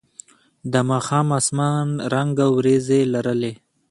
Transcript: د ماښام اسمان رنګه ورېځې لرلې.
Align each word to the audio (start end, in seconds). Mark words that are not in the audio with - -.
د 0.71 0.73
ماښام 0.89 1.27
اسمان 1.39 1.87
رنګه 2.13 2.47
ورېځې 2.55 2.99
لرلې. 3.13 3.53